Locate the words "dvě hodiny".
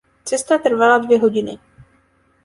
0.97-1.59